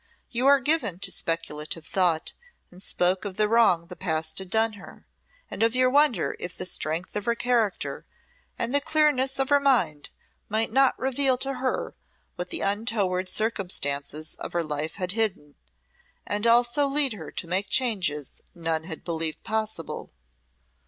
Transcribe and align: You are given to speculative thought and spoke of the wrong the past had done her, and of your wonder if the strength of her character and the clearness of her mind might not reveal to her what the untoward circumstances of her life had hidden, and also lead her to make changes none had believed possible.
You 0.31 0.47
are 0.47 0.59
given 0.59 0.97
to 0.97 1.11
speculative 1.11 1.85
thought 1.85 2.33
and 2.71 2.81
spoke 2.81 3.23
of 3.23 3.37
the 3.37 3.47
wrong 3.47 3.85
the 3.85 3.95
past 3.95 4.39
had 4.39 4.49
done 4.49 4.73
her, 4.73 5.05
and 5.51 5.61
of 5.61 5.75
your 5.75 5.91
wonder 5.91 6.35
if 6.39 6.57
the 6.57 6.65
strength 6.65 7.15
of 7.15 7.25
her 7.25 7.35
character 7.35 8.07
and 8.57 8.73
the 8.73 8.81
clearness 8.81 9.37
of 9.37 9.49
her 9.49 9.59
mind 9.59 10.09
might 10.49 10.71
not 10.71 10.97
reveal 10.97 11.37
to 11.37 11.53
her 11.53 11.93
what 12.35 12.49
the 12.49 12.61
untoward 12.61 13.29
circumstances 13.29 14.33
of 14.39 14.53
her 14.53 14.63
life 14.63 14.95
had 14.95 15.11
hidden, 15.11 15.53
and 16.25 16.47
also 16.47 16.87
lead 16.87 17.13
her 17.13 17.29
to 17.33 17.45
make 17.47 17.69
changes 17.69 18.41
none 18.55 18.85
had 18.85 19.03
believed 19.03 19.43
possible. 19.43 20.13